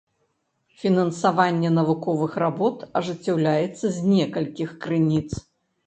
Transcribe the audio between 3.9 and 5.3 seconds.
з некалькіх крыніц.